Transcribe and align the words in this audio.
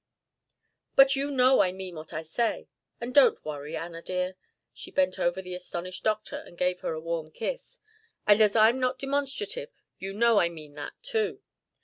"But 0.95 1.15
you 1.15 1.29
know 1.29 1.59
I 1.61 1.71
mean 1.71 1.93
what 1.95 2.11
I 2.11 2.23
say. 2.23 2.67
And 2.99 3.13
don't 3.13 3.45
worry, 3.45 3.77
Anna 3.77 4.01
dear." 4.01 4.35
She 4.73 4.89
bent 4.89 5.19
over 5.19 5.43
the 5.43 5.53
astonished 5.53 6.03
doctor 6.03 6.37
and 6.37 6.57
gave 6.57 6.79
her 6.79 6.93
a 6.93 6.99
warm 6.99 7.29
kiss. 7.29 7.77
"And 8.25 8.41
as 8.41 8.55
I'm 8.55 8.79
not 8.79 8.97
demonstrative, 8.97 9.69
you 9.99 10.13
know 10.13 10.39
I 10.39 10.49
mean 10.49 10.73
that 10.73 10.93
too. 11.03 11.43